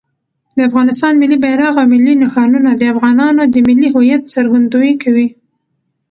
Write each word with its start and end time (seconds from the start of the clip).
د 0.55 0.59
افغانستان 0.69 1.13
ملي 1.21 1.37
بیرغ 1.43 1.73
او 1.81 1.87
ملي 1.93 2.13
نښانونه 2.23 2.69
د 2.75 2.81
افغانانو 2.93 3.41
د 3.53 3.55
ملي 3.67 3.87
هویت 3.95 4.23
څرګندویي 4.35 4.93
کوي. 5.03 5.27